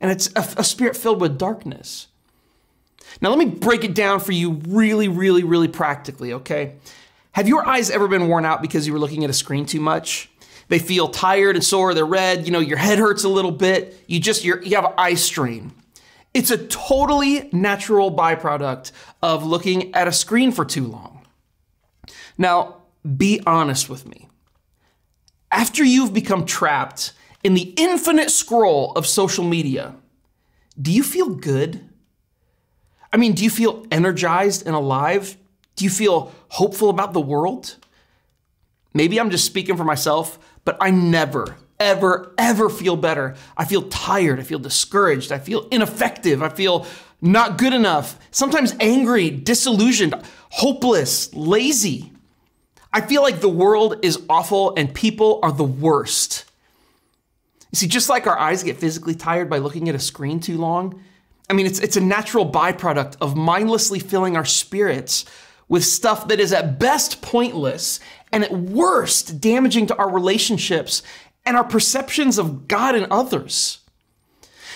And 0.00 0.10
it's 0.10 0.30
a, 0.36 0.60
a 0.60 0.64
spirit 0.64 0.96
filled 0.96 1.20
with 1.20 1.38
darkness. 1.38 2.08
Now, 3.20 3.30
let 3.30 3.38
me 3.38 3.46
break 3.46 3.84
it 3.84 3.94
down 3.94 4.20
for 4.20 4.32
you 4.32 4.60
really, 4.68 5.08
really, 5.08 5.42
really 5.42 5.68
practically, 5.68 6.32
okay? 6.34 6.74
Have 7.32 7.48
your 7.48 7.66
eyes 7.66 7.90
ever 7.90 8.06
been 8.08 8.28
worn 8.28 8.44
out 8.44 8.62
because 8.62 8.86
you 8.86 8.92
were 8.92 8.98
looking 8.98 9.24
at 9.24 9.30
a 9.30 9.34
screen 9.34 9.66
too 9.66 9.80
much? 9.80 10.30
They 10.68 10.78
feel 10.78 11.08
tired 11.08 11.56
and 11.56 11.64
sore, 11.64 11.94
they're 11.94 12.04
red, 12.04 12.46
you 12.46 12.52
know, 12.52 12.60
your 12.60 12.76
head 12.76 12.98
hurts 12.98 13.24
a 13.24 13.28
little 13.28 13.50
bit, 13.50 14.04
you 14.06 14.20
just, 14.20 14.44
you 14.44 14.60
have 14.76 14.92
eye 14.98 15.14
strain. 15.14 15.72
It's 16.34 16.50
a 16.50 16.58
totally 16.58 17.48
natural 17.52 18.14
byproduct 18.14 18.92
of 19.22 19.44
looking 19.44 19.94
at 19.94 20.06
a 20.06 20.12
screen 20.12 20.52
for 20.52 20.64
too 20.64 20.86
long. 20.86 21.26
Now, 22.36 22.76
be 23.16 23.40
honest 23.46 23.88
with 23.88 24.06
me. 24.06 24.28
After 25.50 25.82
you've 25.82 26.12
become 26.12 26.44
trapped 26.44 27.12
in 27.44 27.54
the 27.54 27.74
infinite 27.76 28.30
scroll 28.30 28.92
of 28.92 29.06
social 29.06 29.44
media, 29.44 29.94
do 30.80 30.92
you 30.92 31.02
feel 31.02 31.28
good? 31.28 31.88
I 33.12 33.16
mean, 33.16 33.32
do 33.32 33.44
you 33.44 33.50
feel 33.50 33.86
energized 33.90 34.66
and 34.66 34.74
alive? 34.74 35.36
Do 35.76 35.84
you 35.84 35.90
feel 35.90 36.32
hopeful 36.48 36.90
about 36.90 37.12
the 37.12 37.20
world? 37.20 37.76
Maybe 38.92 39.18
I'm 39.18 39.30
just 39.30 39.44
speaking 39.44 39.76
for 39.76 39.84
myself, 39.84 40.38
but 40.64 40.76
I 40.80 40.90
never, 40.90 41.56
ever, 41.78 42.34
ever 42.36 42.68
feel 42.68 42.96
better. 42.96 43.36
I 43.56 43.64
feel 43.64 43.82
tired. 43.82 44.40
I 44.40 44.42
feel 44.42 44.58
discouraged. 44.58 45.32
I 45.32 45.38
feel 45.38 45.68
ineffective. 45.70 46.42
I 46.42 46.48
feel 46.48 46.86
not 47.20 47.58
good 47.58 47.72
enough. 47.72 48.18
Sometimes 48.30 48.74
angry, 48.80 49.30
disillusioned, 49.30 50.14
hopeless, 50.50 51.32
lazy. 51.34 52.12
I 52.92 53.02
feel 53.02 53.22
like 53.22 53.40
the 53.40 53.48
world 53.48 53.96
is 54.02 54.22
awful 54.28 54.74
and 54.76 54.92
people 54.92 55.40
are 55.42 55.52
the 55.52 55.64
worst. 55.64 56.44
You 57.70 57.76
see, 57.76 57.86
just 57.86 58.08
like 58.08 58.26
our 58.26 58.38
eyes 58.38 58.62
get 58.62 58.78
physically 58.78 59.14
tired 59.14 59.50
by 59.50 59.58
looking 59.58 59.88
at 59.88 59.94
a 59.94 59.98
screen 59.98 60.40
too 60.40 60.56
long, 60.56 61.02
I 61.50 61.54
mean, 61.54 61.66
it's, 61.66 61.78
it's 61.80 61.96
a 61.96 62.00
natural 62.00 62.50
byproduct 62.50 63.16
of 63.20 63.36
mindlessly 63.36 63.98
filling 63.98 64.36
our 64.36 64.44
spirits 64.44 65.24
with 65.68 65.84
stuff 65.84 66.28
that 66.28 66.40
is 66.40 66.52
at 66.52 66.78
best 66.78 67.20
pointless 67.20 68.00
and 68.32 68.44
at 68.44 68.52
worst 68.52 69.40
damaging 69.40 69.86
to 69.86 69.96
our 69.96 70.10
relationships 70.10 71.02
and 71.44 71.56
our 71.56 71.64
perceptions 71.64 72.38
of 72.38 72.68
God 72.68 72.94
and 72.94 73.06
others. 73.10 73.77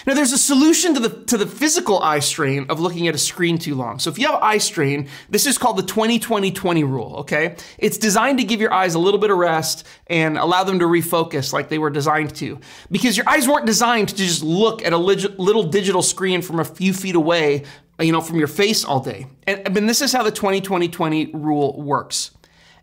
Now, 0.06 0.14
there's 0.14 0.32
a 0.32 0.38
solution 0.38 0.94
to 0.94 1.00
the, 1.00 1.24
to 1.26 1.36
the 1.36 1.46
physical 1.46 2.00
eye 2.00 2.18
strain 2.18 2.66
of 2.68 2.80
looking 2.80 3.06
at 3.06 3.14
a 3.14 3.18
screen 3.18 3.58
too 3.58 3.74
long. 3.74 3.98
So, 3.98 4.10
if 4.10 4.18
you 4.18 4.26
have 4.26 4.42
eye 4.42 4.58
strain, 4.58 5.08
this 5.30 5.46
is 5.46 5.58
called 5.58 5.76
the 5.76 5.82
20 5.82 6.18
20 6.18 6.50
20 6.50 6.84
rule, 6.84 7.16
okay? 7.18 7.56
It's 7.78 7.98
designed 7.98 8.38
to 8.38 8.44
give 8.44 8.60
your 8.60 8.72
eyes 8.72 8.94
a 8.94 8.98
little 8.98 9.20
bit 9.20 9.30
of 9.30 9.38
rest 9.38 9.86
and 10.08 10.38
allow 10.38 10.64
them 10.64 10.78
to 10.80 10.86
refocus 10.86 11.52
like 11.52 11.68
they 11.68 11.78
were 11.78 11.90
designed 11.90 12.34
to. 12.36 12.58
Because 12.90 13.16
your 13.16 13.28
eyes 13.28 13.46
weren't 13.46 13.66
designed 13.66 14.08
to 14.08 14.16
just 14.16 14.42
look 14.42 14.84
at 14.84 14.92
a 14.92 14.98
little 14.98 15.64
digital 15.64 16.02
screen 16.02 16.42
from 16.42 16.58
a 16.58 16.64
few 16.64 16.92
feet 16.92 17.14
away, 17.14 17.64
you 18.00 18.12
know, 18.12 18.20
from 18.20 18.38
your 18.38 18.48
face 18.48 18.84
all 18.84 19.00
day. 19.00 19.26
And, 19.46 19.76
and 19.76 19.88
this 19.88 20.00
is 20.00 20.12
how 20.12 20.22
the 20.22 20.32
20 20.32 20.60
20 20.60 20.88
20 20.88 21.26
rule 21.34 21.80
works. 21.80 22.32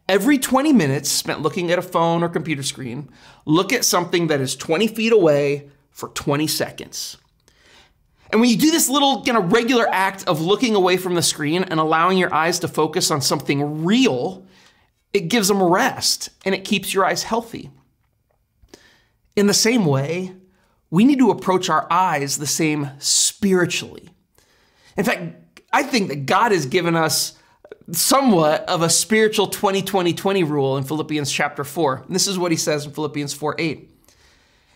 Every 0.08 0.40
20 0.40 0.74
minutes 0.74 1.10
spent 1.10 1.42
looking 1.42 1.70
at 1.70 1.78
a 1.78 1.84
phone 1.84 2.24
or 2.24 2.30
computer 2.30 2.64
screen, 2.64 3.12
look 3.46 3.72
at 3.72 3.86
something 3.86 4.28
that 4.28 4.42
is 4.42 4.56
20 4.56 4.88
feet 4.88 5.14
away 5.14 5.70
for 5.92 6.10
20 6.10 6.48
seconds. 6.48 7.18
And 8.32 8.40
when 8.40 8.50
you 8.50 8.58
do 8.58 8.72
this 8.72 8.90
little 8.90 9.24
you 9.26 9.34
know, 9.34 9.42
regular 9.42 9.88
act 9.90 10.28
of 10.28 10.40
looking 10.40 10.76
away 10.76 10.98
from 10.98 11.16
the 11.16 11.22
screen 11.22 11.64
and 11.64 11.80
allowing 11.80 12.18
your 12.18 12.34
eyes 12.34 12.60
to 12.60 12.68
focus 12.68 13.10
on 13.10 13.22
something 13.22 13.84
real, 13.84 14.46
it 15.14 15.30
gives 15.30 15.48
them 15.48 15.62
rest 15.62 16.30
and 16.46 16.54
it 16.54 16.64
keeps 16.64 16.94
your 16.94 17.06
eyes 17.06 17.24
healthy. 17.24 17.72
In 19.36 19.48
the 19.48 19.54
same 19.54 19.86
way, 19.86 20.34
we 20.92 21.06
need 21.06 21.20
to 21.20 21.32
approach 21.32 21.70
our 21.70 21.88
eyes 21.92 22.38
the 22.38 22.48
same 22.48 22.90
spiritually. 23.00 24.10
In 24.98 25.06
fact, 25.06 25.62
I 25.72 25.84
think 25.84 26.10
that 26.10 26.26
God 26.26 26.52
has 26.52 26.66
given 26.66 26.96
us 26.96 27.34
somewhat 27.92 28.68
of 28.68 28.82
a 28.82 28.90
spiritual 28.90 29.48
20 29.48 29.82
20 29.82 30.14
20 30.14 30.44
rule 30.44 30.78
in 30.78 30.84
Philippians 30.84 31.32
chapter 31.32 31.64
4. 31.64 32.04
And 32.06 32.16
this 32.16 32.28
is 32.28 32.38
what 32.38 32.52
he 32.52 32.58
says 32.58 32.86
in 32.86 32.92
Philippians 32.92 33.34
4 33.34 33.56
8. 33.58 33.78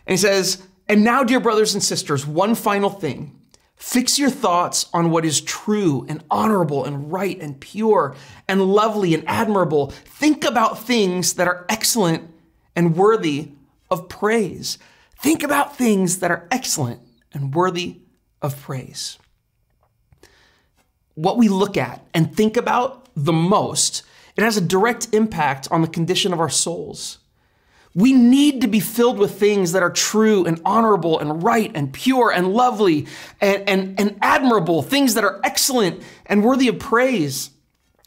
And 0.05 0.13
he 0.13 0.17
says, 0.17 0.63
And 0.87 1.03
now, 1.03 1.23
dear 1.23 1.39
brothers 1.39 1.73
and 1.73 1.83
sisters, 1.83 2.25
one 2.25 2.55
final 2.55 2.89
thing. 2.89 3.39
Fix 3.75 4.17
your 4.17 4.29
thoughts 4.29 4.89
on 4.93 5.11
what 5.11 5.25
is 5.25 5.41
true 5.41 6.05
and 6.07 6.23
honorable 6.31 6.85
and 6.85 7.11
right 7.11 7.39
and 7.41 7.59
pure 7.59 8.15
and 8.47 8.61
lovely 8.61 9.13
and 9.13 9.27
admirable. 9.27 9.89
Think 9.89 10.45
about 10.45 10.79
things 10.79 11.33
that 11.33 11.47
are 11.47 11.65
excellent 11.67 12.29
and 12.75 12.95
worthy 12.95 13.51
of 13.91 14.07
praise. 14.07 14.77
Think 15.19 15.43
about 15.43 15.75
things 15.75 16.19
that 16.19 16.31
are 16.31 16.47
excellent 16.49 17.01
and 17.33 17.53
worthy 17.53 18.01
of 18.41 18.59
praise. 18.61 19.17
What 21.15 21.37
we 21.37 21.47
look 21.47 21.77
at 21.77 22.05
and 22.13 22.35
think 22.35 22.57
about 22.57 23.09
the 23.15 23.33
most, 23.33 24.03
it 24.35 24.43
has 24.43 24.57
a 24.57 24.61
direct 24.61 25.13
impact 25.13 25.67
on 25.71 25.81
the 25.81 25.87
condition 25.87 26.33
of 26.33 26.39
our 26.39 26.49
souls. 26.49 27.19
We 27.95 28.13
need 28.13 28.61
to 28.61 28.67
be 28.67 28.79
filled 28.79 29.19
with 29.19 29.39
things 29.39 29.73
that 29.73 29.83
are 29.83 29.91
true 29.91 30.45
and 30.45 30.59
honorable 30.65 31.19
and 31.19 31.43
right 31.43 31.71
and 31.75 31.93
pure 31.93 32.31
and 32.31 32.53
lovely 32.53 33.07
and, 33.39 33.69
and, 33.69 33.99
and 33.99 34.17
admirable, 34.21 34.81
things 34.81 35.13
that 35.13 35.23
are 35.23 35.39
excellent 35.43 36.01
and 36.25 36.43
worthy 36.43 36.67
of 36.69 36.79
praise. 36.79 37.51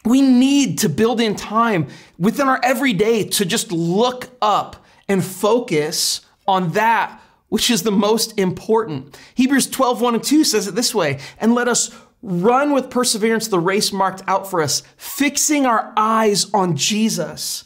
We 0.05 0.23
need 0.23 0.78
to 0.81 0.88
build 0.88 1.21
in 1.21 1.37
time 1.37 1.88
within 2.19 2.49
our 2.49 2.61
everyday 2.62 3.25
to 3.31 3.45
just 3.45 3.71
look 3.71 4.31
up 4.43 4.85
and 5.09 5.25
focus 5.25 6.21
on 6.49 6.73
that 6.73 7.21
which 7.49 7.71
is 7.71 7.83
the 7.83 7.93
most 7.93 8.38
important. 8.38 9.16
Hebrews 9.35 9.69
12, 9.69 10.00
1 10.00 10.14
and 10.16 10.25
2 10.25 10.45
says 10.45 10.66
it 10.66 10.75
this 10.75 10.95
way, 10.95 11.21
and 11.38 11.55
let 11.55 11.69
us 11.69 11.95
run 12.23 12.73
with 12.73 12.90
perseverance 12.90 13.49
the 13.49 13.59
race 13.59 13.93
marked 13.93 14.23
out 14.26 14.50
for 14.50 14.61
us, 14.61 14.83
fixing 14.97 15.64
our 15.64 15.93
eyes 15.97 16.52
on 16.52 16.76
Jesus, 16.76 17.64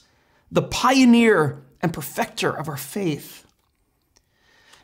the 0.51 0.63
pioneer 0.63 1.63
and 1.83 1.93
perfecter 1.93 2.51
of 2.51 2.69
our 2.69 2.77
faith. 2.77 3.47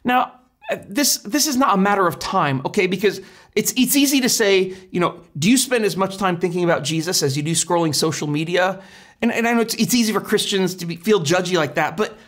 Now, 0.05 0.41
this 0.87 1.19
this 1.19 1.47
is 1.47 1.57
not 1.57 1.75
a 1.75 1.77
matter 1.77 2.07
of 2.07 2.19
time, 2.19 2.61
okay? 2.65 2.87
Because 2.87 3.21
it's 3.55 3.73
it's 3.77 3.97
easy 3.97 4.21
to 4.21 4.29
say, 4.29 4.75
you 4.91 5.01
know, 5.01 5.21
do 5.39 5.51
you 5.51 5.57
spend 5.57 5.85
as 5.85 5.97
much 5.97 6.17
time 6.17 6.39
thinking 6.39 6.65
about 6.65 6.83
Jesus 6.83 7.23
as 7.23 7.37
you 7.37 7.43
do 7.43 7.53
scrolling 7.53 7.95
social 7.95 8.27
media? 8.27 8.83
And, 9.23 9.33
and 9.33 9.49
I 9.49 9.55
know 9.55 9.61
it's, 9.61 9.75
it's 9.75 9.95
easy 9.95 10.13
for 10.13 10.21
Christians 10.21 10.75
to 10.77 10.87
be, 10.87 10.97
feel 10.97 11.21
judgy 11.21 11.57
like 11.57 11.77
that, 11.77 11.97
but 11.97 12.19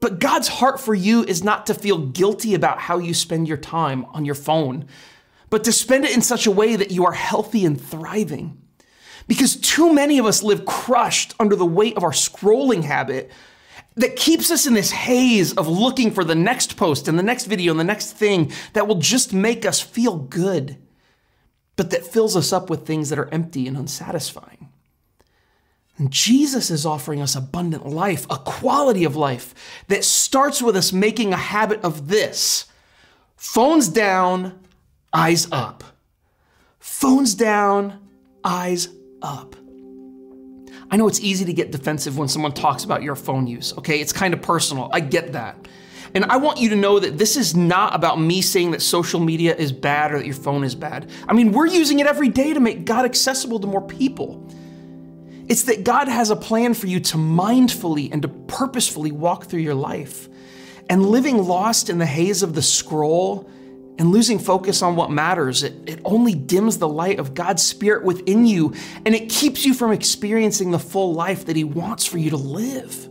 but 0.00 0.20
God's 0.20 0.48
heart 0.48 0.80
for 0.80 0.94
you 0.94 1.24
is 1.24 1.42
not 1.42 1.66
to 1.66 1.74
feel 1.74 1.98
guilty 1.98 2.54
about 2.54 2.78
how 2.78 2.98
you 2.98 3.12
spend 3.12 3.48
your 3.48 3.56
time 3.56 4.04
on 4.12 4.24
your 4.24 4.36
phone, 4.36 4.86
but 5.50 5.64
to 5.64 5.72
spend 5.72 6.04
it 6.04 6.14
in 6.14 6.22
such 6.22 6.46
a 6.46 6.52
way 6.52 6.76
that 6.76 6.92
you 6.92 7.04
are 7.04 7.12
healthy 7.12 7.64
and 7.64 7.80
thriving. 7.80 8.62
Because 9.26 9.56
too 9.56 9.92
many 9.92 10.18
of 10.18 10.24
us 10.24 10.42
live 10.42 10.64
crushed 10.64 11.34
under 11.40 11.56
the 11.56 11.66
weight 11.66 11.96
of 11.96 12.04
our 12.04 12.12
scrolling 12.12 12.84
habit 12.84 13.30
that 13.98 14.16
keeps 14.16 14.50
us 14.50 14.66
in 14.66 14.74
this 14.74 14.90
haze 14.90 15.52
of 15.54 15.68
looking 15.68 16.10
for 16.10 16.24
the 16.24 16.34
next 16.34 16.76
post 16.76 17.08
and 17.08 17.18
the 17.18 17.22
next 17.22 17.46
video 17.46 17.72
and 17.72 17.80
the 17.80 17.84
next 17.84 18.12
thing 18.12 18.52
that 18.72 18.86
will 18.86 18.98
just 18.98 19.32
make 19.32 19.66
us 19.66 19.80
feel 19.80 20.16
good, 20.16 20.76
but 21.76 21.90
that 21.90 22.06
fills 22.06 22.36
us 22.36 22.52
up 22.52 22.70
with 22.70 22.86
things 22.86 23.10
that 23.10 23.18
are 23.18 23.28
empty 23.32 23.66
and 23.66 23.76
unsatisfying. 23.76 24.68
And 25.98 26.12
Jesus 26.12 26.70
is 26.70 26.86
offering 26.86 27.20
us 27.20 27.34
abundant 27.34 27.86
life, 27.86 28.24
a 28.30 28.38
quality 28.38 29.02
of 29.02 29.16
life 29.16 29.82
that 29.88 30.04
starts 30.04 30.62
with 30.62 30.76
us 30.76 30.92
making 30.92 31.32
a 31.32 31.36
habit 31.36 31.82
of 31.82 32.06
this 32.06 32.66
phones 33.36 33.88
down, 33.88 34.60
eyes 35.12 35.48
up. 35.50 35.82
Phones 36.78 37.34
down, 37.34 37.98
eyes 38.44 38.88
up. 39.22 39.56
I 40.90 40.96
know 40.96 41.06
it's 41.06 41.20
easy 41.20 41.44
to 41.44 41.52
get 41.52 41.70
defensive 41.70 42.16
when 42.16 42.28
someone 42.28 42.52
talks 42.52 42.84
about 42.84 43.02
your 43.02 43.14
phone 43.14 43.46
use, 43.46 43.76
okay? 43.78 44.00
It's 44.00 44.12
kind 44.12 44.32
of 44.32 44.40
personal. 44.40 44.88
I 44.92 45.00
get 45.00 45.32
that. 45.32 45.68
And 46.14 46.24
I 46.24 46.38
want 46.38 46.58
you 46.58 46.70
to 46.70 46.76
know 46.76 46.98
that 46.98 47.18
this 47.18 47.36
is 47.36 47.54
not 47.54 47.94
about 47.94 48.18
me 48.18 48.40
saying 48.40 48.70
that 48.70 48.80
social 48.80 49.20
media 49.20 49.54
is 49.54 49.72
bad 49.72 50.12
or 50.12 50.18
that 50.18 50.24
your 50.24 50.34
phone 50.34 50.64
is 50.64 50.74
bad. 50.74 51.10
I 51.28 51.34
mean, 51.34 51.52
we're 51.52 51.66
using 51.66 51.98
it 51.98 52.06
every 52.06 52.30
day 52.30 52.54
to 52.54 52.60
make 52.60 52.86
God 52.86 53.04
accessible 53.04 53.60
to 53.60 53.66
more 53.66 53.82
people. 53.82 54.48
It's 55.48 55.64
that 55.64 55.84
God 55.84 56.08
has 56.08 56.30
a 56.30 56.36
plan 56.36 56.74
for 56.74 56.86
you 56.86 57.00
to 57.00 57.16
mindfully 57.16 58.10
and 58.12 58.22
to 58.22 58.28
purposefully 58.28 59.12
walk 59.12 59.46
through 59.46 59.60
your 59.60 59.74
life. 59.74 60.28
And 60.88 61.04
living 61.04 61.46
lost 61.46 61.90
in 61.90 61.98
the 61.98 62.06
haze 62.06 62.42
of 62.42 62.54
the 62.54 62.62
scroll 62.62 63.50
and 63.98 64.10
losing 64.10 64.38
focus 64.38 64.80
on 64.80 64.96
what 64.96 65.10
matters, 65.10 65.62
it, 65.62 65.74
it 65.86 66.00
only 66.04 66.34
dims 66.34 66.78
the 66.78 66.88
light 66.88 67.18
of 67.18 67.34
God's 67.34 67.62
Spirit 67.62 68.04
within 68.04 68.46
you 68.46 68.74
and 69.04 69.14
it 69.14 69.28
keeps 69.28 69.64
you 69.64 69.74
from 69.74 69.92
experiencing 69.92 70.70
the 70.70 70.78
full 70.78 71.12
life 71.14 71.46
that 71.46 71.56
He 71.56 71.64
wants 71.64 72.06
for 72.06 72.18
you 72.18 72.30
to 72.30 72.36
live. 72.36 73.08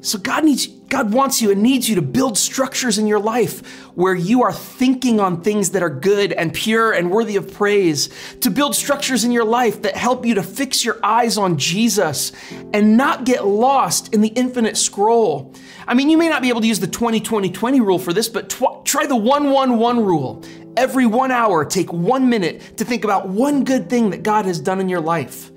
So 0.00 0.18
God 0.18 0.44
needs 0.44 0.66
God 0.88 1.12
wants 1.12 1.42
you 1.42 1.50
and 1.50 1.62
needs 1.62 1.86
you 1.88 1.96
to 1.96 2.02
build 2.02 2.38
structures 2.38 2.96
in 2.96 3.06
your 3.06 3.18
life 3.18 3.84
where 3.94 4.14
you 4.14 4.42
are 4.42 4.52
thinking 4.52 5.20
on 5.20 5.42
things 5.42 5.72
that 5.72 5.82
are 5.82 5.90
good 5.90 6.32
and 6.32 6.54
pure 6.54 6.92
and 6.92 7.10
worthy 7.10 7.36
of 7.36 7.52
praise. 7.52 8.08
To 8.40 8.50
build 8.50 8.74
structures 8.74 9.24
in 9.24 9.32
your 9.32 9.44
life 9.44 9.82
that 9.82 9.96
help 9.96 10.24
you 10.24 10.34
to 10.36 10.42
fix 10.42 10.84
your 10.84 10.98
eyes 11.04 11.36
on 11.36 11.58
Jesus 11.58 12.32
and 12.72 12.96
not 12.96 13.24
get 13.24 13.46
lost 13.46 14.14
in 14.14 14.22
the 14.22 14.28
infinite 14.28 14.78
scroll. 14.78 15.52
I 15.86 15.94
mean, 15.94 16.08
you 16.08 16.16
may 16.16 16.28
not 16.28 16.40
be 16.40 16.48
able 16.48 16.62
to 16.62 16.66
use 16.66 16.80
the 16.80 16.86
20 16.86 17.20
20 17.20 17.50
20 17.50 17.80
rule 17.80 17.98
for 17.98 18.12
this, 18.12 18.28
but 18.28 18.48
tw- 18.48 18.84
try 18.84 19.04
the 19.06 19.16
1 19.16 19.50
1 19.50 19.78
1 19.78 20.04
rule. 20.04 20.42
Every 20.76 21.06
one 21.06 21.32
hour, 21.32 21.64
take 21.64 21.92
one 21.92 22.28
minute 22.28 22.78
to 22.78 22.84
think 22.84 23.04
about 23.04 23.28
one 23.28 23.64
good 23.64 23.90
thing 23.90 24.10
that 24.10 24.22
God 24.22 24.44
has 24.44 24.60
done 24.60 24.80
in 24.80 24.88
your 24.88 25.00
life. 25.00 25.50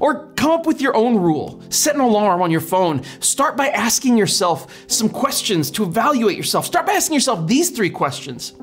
Or 0.00 0.32
come 0.34 0.50
up 0.50 0.66
with 0.66 0.80
your 0.80 0.96
own 0.96 1.16
rule. 1.16 1.62
Set 1.70 1.94
an 1.94 2.00
alarm 2.00 2.42
on 2.42 2.50
your 2.50 2.60
phone. 2.60 3.02
Start 3.20 3.56
by 3.56 3.68
asking 3.68 4.16
yourself 4.16 4.84
some 4.90 5.08
questions 5.08 5.70
to 5.72 5.84
evaluate 5.84 6.36
yourself. 6.36 6.66
Start 6.66 6.86
by 6.86 6.92
asking 6.92 7.14
yourself 7.14 7.46
these 7.46 7.70
three 7.70 7.90
questions. 7.90 8.54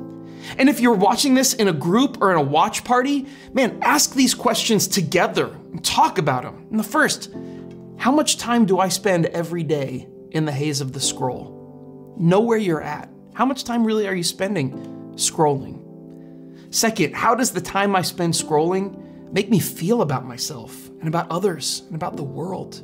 And 0.58 0.70
if 0.70 0.80
you're 0.80 0.94
watching 0.94 1.34
this 1.34 1.54
in 1.54 1.68
a 1.68 1.74
group 1.74 2.22
or 2.22 2.32
in 2.32 2.38
a 2.38 2.42
watch 2.42 2.84
party, 2.84 3.28
man, 3.54 3.80
ask 3.82 4.14
these 4.14 4.34
questions 4.34 4.88
together 4.88 5.48
and 5.72 5.84
talk 5.84 6.18
about 6.18 6.44
them. 6.44 6.68
And 6.70 6.80
the 6.80 6.84
first, 6.84 7.32
how 7.98 8.12
much 8.12 8.38
time 8.38 8.66
do 8.66 8.80
I 8.80 8.90
spend 8.90 9.28
every 9.28 9.64
day 9.64 10.08
in 10.32 10.46
the 10.46 10.52
haze 10.52 10.82
of 10.82 10.92
the 10.92 11.00
scroll? 11.00 12.16
Know 12.18 12.42
where 12.42 12.58
you're 12.58 12.82
at. 12.82 13.10
How 13.34 13.46
much 13.46 13.64
time 13.64 13.86
really 13.86 14.08
are 14.08 14.16
you 14.16 14.24
spending 14.24 14.72
scrolling? 15.16 15.80
Second, 16.74 17.16
how 17.16 17.36
does 17.36 17.52
the 17.52 17.62
time 17.62 17.96
I 17.96 18.02
spend 18.02 18.34
scrolling 18.34 19.02
make 19.32 19.50
me 19.50 19.60
feel 19.60 20.02
about 20.02 20.26
myself? 20.26 20.92
and 21.02 21.08
about 21.08 21.30
others 21.30 21.84
and 21.88 21.96
about 21.96 22.16
the 22.16 22.24
world? 22.24 22.76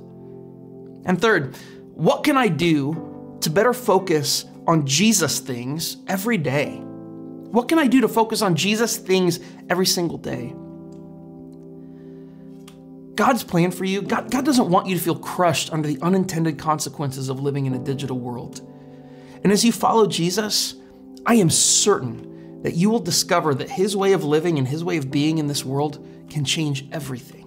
And 1.06 1.22
third, 1.22 1.56
what 1.94 2.24
can 2.24 2.36
I 2.36 2.50
do 2.50 3.38
to 3.42 3.50
better 3.50 3.74
focus 3.74 4.46
on 4.66 4.86
Jesus 4.86 5.39
things 5.39 5.98
every 6.08 6.38
day? 6.38 6.80
What 6.80 7.70
can 7.70 7.80
I 7.80 7.88
do 7.88 8.01
to 8.01 8.10
focus 8.10 8.42
on 8.42 8.56
Jesus 8.56 8.98
things 8.98 9.39
every 9.70 9.86
single 9.86 10.18
day? 10.18 10.54
God's 13.16 13.44
plan 13.44 13.72
for 13.72 13.86
you, 13.86 14.01
God, 14.01 14.30
God 14.30 14.46
doesn't 14.46 14.70
want 14.70 14.88
you 14.88 14.96
to 14.96 15.01
feel 15.01 15.18
crushed 15.18 15.72
under 15.72 15.88
the 15.88 16.00
unintended 16.01 16.60
consequences 16.60 17.30
of 17.30 17.39
living 17.39 17.66
in 17.66 17.74
a 17.74 17.80
digital 17.80 18.20
world. 18.20 18.62
And 19.44 19.51
as 19.51 19.63
you 19.63 19.72
follow 19.72 20.08
Jesus, 20.08 20.75
I 21.25 21.36
am 21.36 21.50
certain 21.50 22.62
that 22.63 22.75
you 22.75 22.89
will 22.89 23.00
discover 23.00 23.56
that 23.56 23.70
His 23.70 23.96
way 23.96 24.13
of 24.13 24.24
living 24.24 24.58
and 24.58 24.68
His 24.68 24.84
way 24.84 24.98
of 24.98 25.10
being 25.10 25.38
in 25.38 25.48
this 25.48 25.63
world 25.63 26.06
can 26.29 26.46
change 26.46 26.88
everything. 26.91 27.43